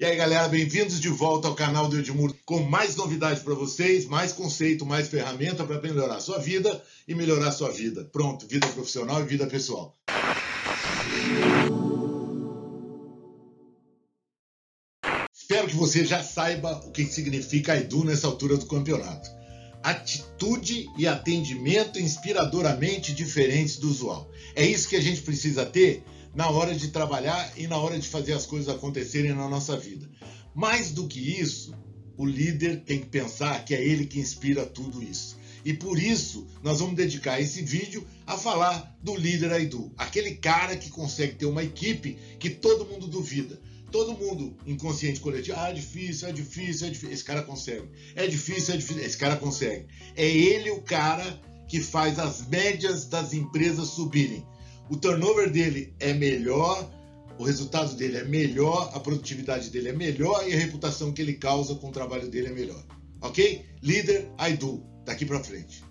[0.00, 4.06] E aí, galera, bem-vindos de volta ao canal do Edmur com mais novidades para vocês,
[4.06, 8.08] mais conceito, mais ferramenta para melhorar sua vida e melhorar sua vida.
[8.10, 9.94] Pronto, vida profissional e vida pessoal.
[15.34, 19.28] Espero que você já saiba o que significa Edu nessa altura do campeonato.
[19.82, 24.30] Atitude e atendimento inspiradoramente diferentes do usual.
[24.56, 26.02] É isso que a gente precisa ter
[26.34, 30.08] na hora de trabalhar e na hora de fazer as coisas acontecerem na nossa vida.
[30.54, 31.74] Mais do que isso,
[32.16, 35.38] o líder tem que pensar que é ele que inspira tudo isso.
[35.64, 40.76] E por isso, nós vamos dedicar esse vídeo a falar do líder Aidu, aquele cara
[40.76, 43.60] que consegue ter uma equipe que todo mundo duvida.
[43.90, 47.12] Todo mundo inconsciente coletivo, ah, é difícil, é difícil, é difícil.
[47.12, 47.88] Esse cara consegue.
[48.14, 49.02] É difícil, é difícil.
[49.02, 49.86] Esse cara consegue.
[50.14, 54.46] É ele o cara que faz as médias das empresas subirem
[54.90, 56.90] o turnover dele é melhor,
[57.38, 61.34] o resultado dele é melhor, a produtividade dele é melhor e a reputação que ele
[61.34, 62.84] causa com o trabalho dele é melhor.
[63.20, 63.64] Ok?
[63.80, 65.84] Líder I do, daqui para frente.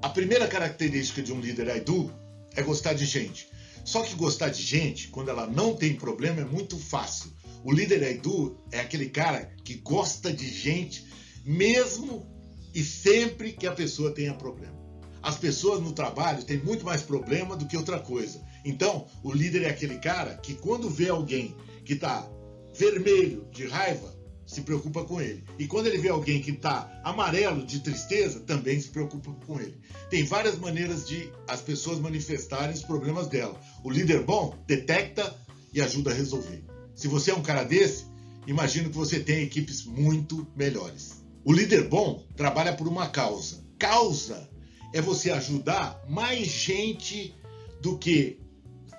[0.00, 2.10] A primeira característica de um líder I do
[2.56, 3.46] é gostar de gente.
[3.84, 7.30] Só que gostar de gente, quando ela não tem problema, é muito fácil.
[7.62, 11.06] O líder I do é aquele cara que gosta de gente
[11.44, 12.26] mesmo
[12.74, 14.78] e sempre que a pessoa tenha problema
[15.22, 18.40] as pessoas no trabalho têm muito mais problema do que outra coisa.
[18.68, 22.28] Então, o líder é aquele cara que quando vê alguém que está
[22.74, 25.42] vermelho de raiva, se preocupa com ele.
[25.58, 29.80] E quando ele vê alguém que está amarelo de tristeza, também se preocupa com ele.
[30.10, 33.58] Tem várias maneiras de as pessoas manifestarem os problemas dela.
[33.82, 35.34] O líder bom detecta
[35.72, 36.62] e ajuda a resolver.
[36.94, 38.04] Se você é um cara desse,
[38.46, 41.24] imagino que você tem equipes muito melhores.
[41.42, 43.64] O líder bom trabalha por uma causa.
[43.78, 44.46] Causa
[44.92, 47.34] é você ajudar mais gente
[47.80, 48.38] do que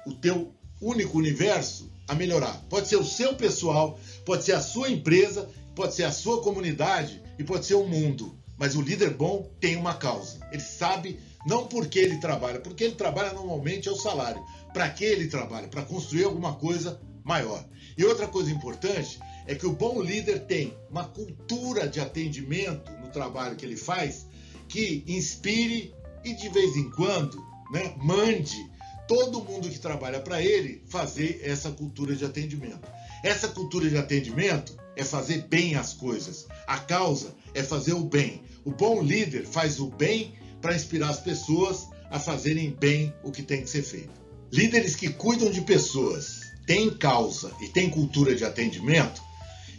[0.09, 2.65] o teu único universo a melhorar.
[2.69, 7.21] Pode ser o seu pessoal, pode ser a sua empresa, pode ser a sua comunidade
[7.37, 8.37] e pode ser o mundo.
[8.57, 10.39] Mas o líder bom tem uma causa.
[10.51, 14.43] Ele sabe não porque ele trabalha, porque ele trabalha normalmente é o salário.
[14.73, 15.67] Para que ele trabalha?
[15.67, 17.63] Para construir alguma coisa maior.
[17.97, 23.09] E outra coisa importante é que o bom líder tem uma cultura de atendimento no
[23.09, 24.27] trabalho que ele faz
[24.67, 27.37] que inspire e de vez em quando
[27.71, 28.69] né, mande
[29.09, 32.87] todo mundo que trabalha para ele fazer essa cultura de atendimento.
[33.23, 36.45] Essa cultura de atendimento é fazer bem as coisas.
[36.67, 38.43] A causa é fazer o bem.
[38.63, 43.41] O bom líder faz o bem para inspirar as pessoas a fazerem bem o que
[43.41, 44.11] tem que ser feito.
[44.51, 49.23] Líderes que cuidam de pessoas, têm causa e têm cultura de atendimento,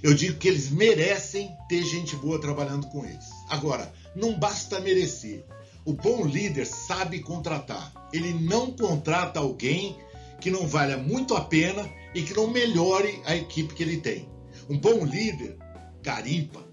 [0.02, 3.26] eu digo que eles merecem ter gente boa trabalhando com eles.
[3.48, 5.44] Agora, não basta merecer.
[5.84, 7.92] O bom líder sabe contratar.
[8.12, 9.96] Ele não contrata alguém
[10.40, 14.28] que não valha muito a pena e que não melhore a equipe que ele tem.
[14.68, 15.56] Um bom líder
[16.02, 16.64] garimpa,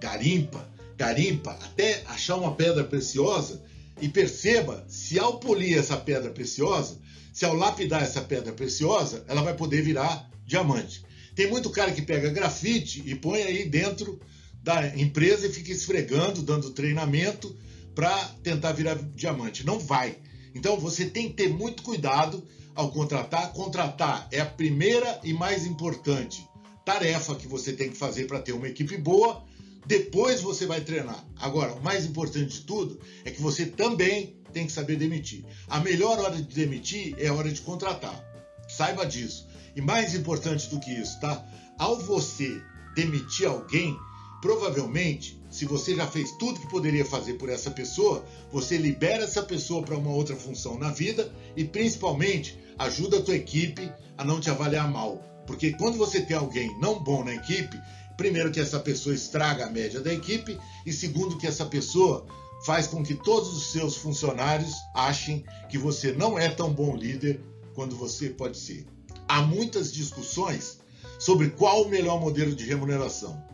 [0.00, 3.62] garimpa, garimpa até achar uma pedra preciosa
[4.00, 6.98] e perceba se ao polir essa pedra preciosa,
[7.32, 11.04] se ao lapidar essa pedra preciosa, ela vai poder virar diamante.
[11.34, 14.20] Tem muito cara que pega grafite e põe aí dentro
[14.62, 17.54] da empresa e fica esfregando, dando treinamento
[17.96, 19.64] para tentar virar diamante.
[19.64, 20.18] Não vai.
[20.54, 23.52] Então você tem que ter muito cuidado ao contratar.
[23.54, 26.46] Contratar é a primeira e mais importante
[26.84, 29.42] tarefa que você tem que fazer para ter uma equipe boa.
[29.86, 31.24] Depois você vai treinar.
[31.36, 35.44] Agora, o mais importante de tudo é que você também tem que saber demitir.
[35.68, 38.24] A melhor hora de demitir é a hora de contratar.
[38.68, 39.48] Saiba disso.
[39.74, 41.44] E mais importante do que isso, tá?
[41.78, 42.60] Ao você
[42.94, 43.96] demitir alguém,
[44.40, 49.42] provavelmente, se você já fez tudo que poderia fazer por essa pessoa, você libera essa
[49.42, 54.40] pessoa para uma outra função na vida e principalmente ajuda a tua equipe a não
[54.40, 55.22] te avaliar mal.
[55.46, 57.80] Porque quando você tem alguém não bom na equipe,
[58.16, 62.26] primeiro que essa pessoa estraga a média da equipe e segundo que essa pessoa
[62.64, 67.40] faz com que todos os seus funcionários achem que você não é tão bom líder
[67.74, 68.86] quando você pode ser.
[69.28, 70.78] Há muitas discussões
[71.18, 73.46] sobre qual o melhor modelo de remuneração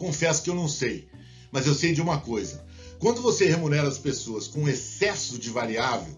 [0.00, 1.06] confesso que eu não sei,
[1.50, 2.64] mas eu sei de uma coisa.
[2.98, 6.14] Quando você remunera as pessoas com excesso de variável,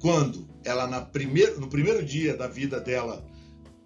[0.00, 3.24] quando ela na primeiro, no primeiro dia da vida dela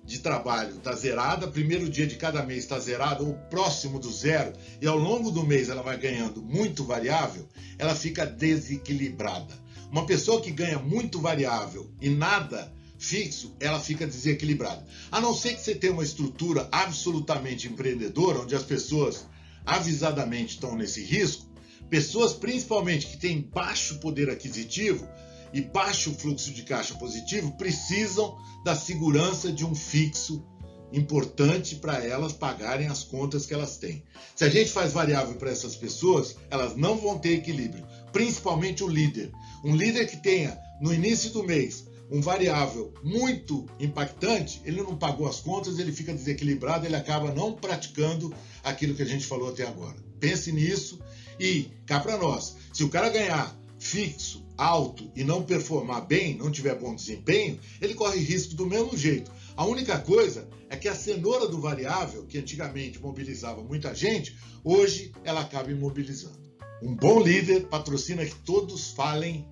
[0.04, 4.52] de trabalho está zerada, primeiro dia de cada mês está zerado ou próximo do zero,
[4.80, 7.46] e ao longo do mês ela vai ganhando muito variável,
[7.78, 9.54] ela fica desequilibrada.
[9.90, 14.86] Uma pessoa que ganha muito variável e nada fixo, ela fica desequilibrada.
[15.10, 19.26] A não ser que você tenha uma estrutura absolutamente empreendedora, onde as pessoas
[19.64, 21.46] avisadamente estão nesse risco,
[21.88, 25.06] pessoas principalmente que têm baixo poder aquisitivo
[25.52, 30.44] e baixo fluxo de caixa positivo precisam da segurança de um fixo
[30.92, 34.02] importante para elas pagarem as contas que elas têm.
[34.34, 38.88] Se a gente faz variável para essas pessoas, elas não vão ter equilíbrio, principalmente o
[38.88, 39.30] líder.
[39.64, 45.28] Um líder que tenha no início do mês um variável muito impactante, ele não pagou
[45.28, 48.34] as contas, ele fica desequilibrado, ele acaba não praticando
[48.64, 49.96] aquilo que a gente falou até agora.
[50.18, 50.98] Pense nisso
[51.38, 52.56] e cá para nós.
[52.72, 57.94] Se o cara ganhar fixo, alto e não performar bem, não tiver bom desempenho, ele
[57.94, 59.32] corre risco do mesmo jeito.
[59.56, 65.12] A única coisa é que a cenoura do variável, que antigamente mobilizava muita gente, hoje
[65.24, 66.38] ela acaba imobilizando.
[66.82, 69.46] Um bom líder patrocina que todos falem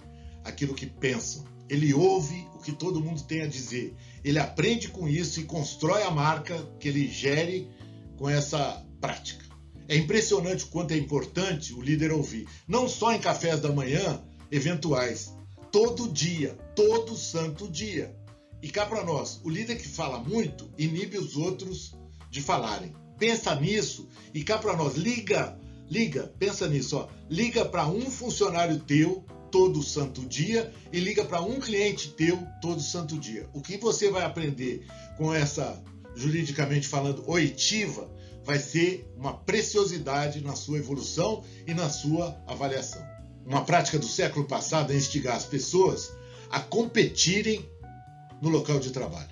[0.49, 1.45] aquilo que pensam.
[1.69, 3.95] Ele ouve o que todo mundo tem a dizer.
[4.25, 7.69] Ele aprende com isso e constrói a marca que ele gere
[8.17, 9.45] com essa prática.
[9.87, 14.23] É impressionante o quanto é importante o líder ouvir, não só em cafés da manhã
[14.51, 15.35] eventuais,
[15.71, 18.15] todo dia, todo santo dia.
[18.63, 21.95] E cá para nós, o líder que fala muito inibe os outros
[22.31, 22.93] de falarem.
[23.19, 25.59] Pensa nisso e cá para nós, liga,
[25.89, 27.09] liga, pensa nisso, ó.
[27.31, 32.81] Liga para um funcionário teu todo santo dia e liga para um cliente teu todo
[32.81, 33.49] santo dia.
[33.53, 34.87] O que você vai aprender
[35.17, 35.83] com essa
[36.15, 38.11] juridicamente falando oitiva
[38.45, 43.03] vai ser uma preciosidade na sua evolução e na sua avaliação.
[43.45, 46.13] Uma prática do século passado é instigar as pessoas
[46.51, 47.69] a competirem
[48.41, 49.29] no local de trabalho.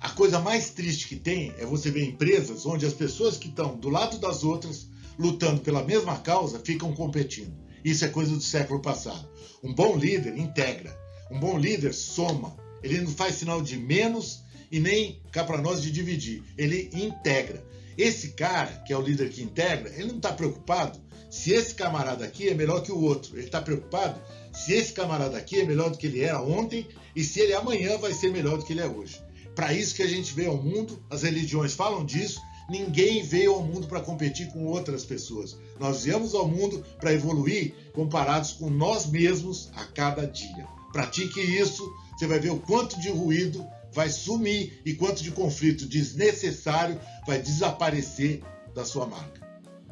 [0.00, 3.76] A coisa mais triste que tem é você ver empresas onde as pessoas que estão
[3.76, 4.88] do lado das outras,
[5.18, 7.56] lutando pela mesma causa, ficam competindo.
[7.84, 9.28] Isso é coisa do século passado.
[9.62, 10.96] Um bom líder integra.
[11.30, 12.56] Um bom líder soma.
[12.82, 16.42] Ele não faz sinal de menos e nem cá para nós de dividir.
[16.56, 17.64] Ele integra.
[17.96, 21.00] Esse cara, que é o líder que integra, ele não está preocupado
[21.30, 23.36] se esse camarada aqui é melhor que o outro.
[23.36, 24.20] Ele está preocupado
[24.52, 26.86] se esse camarada aqui é melhor do que ele era ontem
[27.16, 29.20] e se ele amanhã vai ser melhor do que ele é hoje.
[29.54, 32.40] Para isso que a gente veio ao mundo, as religiões falam disso.
[32.68, 35.56] Ninguém veio ao mundo para competir com outras pessoas.
[35.78, 40.66] Nós viemos ao mundo para evoluir comparados com nós mesmos a cada dia.
[40.92, 45.86] Pratique isso, você vai ver o quanto de ruído vai sumir e quanto de conflito
[45.86, 48.42] desnecessário vai desaparecer
[48.74, 49.42] da sua marca.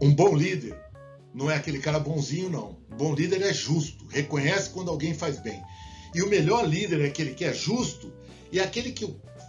[0.01, 0.79] Um bom líder
[1.35, 2.79] não é aquele cara bonzinho, não.
[2.91, 5.63] Um bom líder é justo, reconhece quando alguém faz bem.
[6.15, 8.13] E o melhor líder é aquele que é justo
[8.51, 9.05] e é aquele que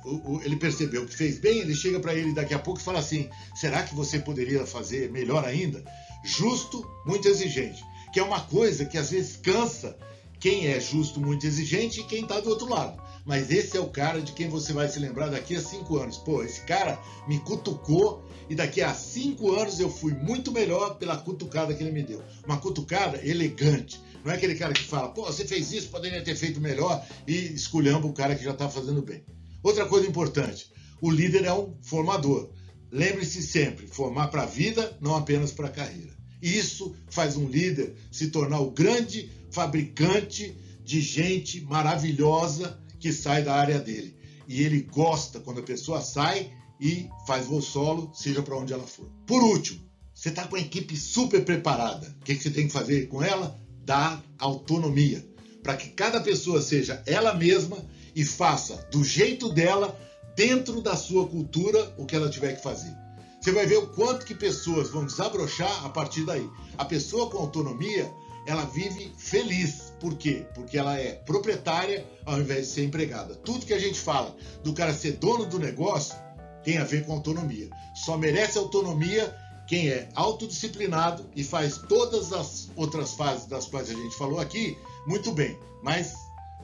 [0.05, 2.83] o, o, ele percebeu que fez bem, ele chega para ele daqui a pouco e
[2.83, 5.83] fala assim: será que você poderia fazer melhor ainda?
[6.23, 7.83] Justo, muito exigente.
[8.13, 9.97] Que é uma coisa que às vezes cansa
[10.39, 13.01] quem é justo, muito exigente e quem está do outro lado.
[13.25, 16.17] Mas esse é o cara de quem você vai se lembrar daqui a cinco anos.
[16.17, 21.15] Pô, esse cara me cutucou e daqui a cinco anos eu fui muito melhor pela
[21.15, 22.21] cutucada que ele me deu.
[22.45, 24.01] Uma cutucada elegante.
[24.25, 27.53] Não é aquele cara que fala, pô, você fez isso, poderia ter feito melhor e
[27.53, 29.23] esculhamba o cara que já está fazendo bem.
[29.63, 30.71] Outra coisa importante:
[31.01, 32.49] o líder é um formador.
[32.91, 36.11] Lembre-se sempre, formar para a vida, não apenas para a carreira.
[36.41, 43.53] Isso faz um líder se tornar o grande fabricante de gente maravilhosa que sai da
[43.53, 44.15] área dele.
[44.47, 48.85] E ele gosta quando a pessoa sai e faz voo solo, seja para onde ela
[48.85, 49.09] for.
[49.25, 49.79] Por último,
[50.13, 52.13] você está com a equipe super preparada.
[52.19, 53.59] O que, que você tem que fazer com ela?
[53.85, 55.25] Dar autonomia.
[55.63, 57.77] Para que cada pessoa seja ela mesma
[58.15, 59.97] e faça do jeito dela,
[60.35, 62.95] dentro da sua cultura, o que ela tiver que fazer.
[63.41, 66.47] Você vai ver o quanto que pessoas vão desabrochar a partir daí.
[66.77, 68.11] A pessoa com autonomia,
[68.45, 69.91] ela vive feliz.
[69.99, 70.45] Por quê?
[70.53, 73.35] Porque ela é proprietária ao invés de ser empregada.
[73.35, 76.15] Tudo que a gente fala do cara ser dono do negócio
[76.63, 77.67] tem a ver com autonomia.
[77.95, 79.35] Só merece autonomia
[79.67, 84.77] quem é autodisciplinado e faz todas as outras fases das quais a gente falou aqui
[85.07, 85.57] muito bem.
[85.81, 86.13] Mas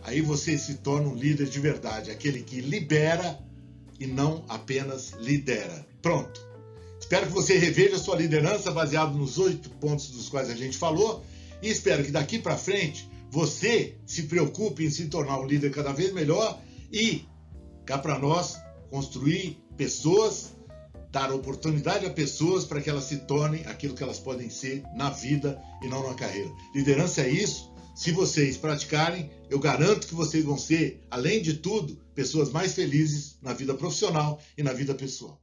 [0.08, 3.38] aí você se torna um líder de verdade, aquele que libera
[4.00, 5.86] e não apenas lidera.
[6.02, 6.40] Pronto.
[6.98, 11.26] Espero que você reveja sua liderança baseado nos oito pontos dos quais a gente falou
[11.62, 15.92] e espero que daqui para frente você se preocupe em se tornar um líder cada
[15.92, 16.58] vez melhor
[16.90, 17.26] e
[17.86, 18.58] cá para nós
[18.90, 20.56] construir pessoas,
[21.12, 25.10] dar oportunidade a pessoas para que elas se tornem aquilo que elas podem ser na
[25.10, 26.50] vida e não na carreira.
[26.74, 27.76] Liderança é isso.
[27.98, 33.40] Se vocês praticarem, eu garanto que vocês vão ser, além de tudo, pessoas mais felizes
[33.42, 35.42] na vida profissional e na vida pessoal.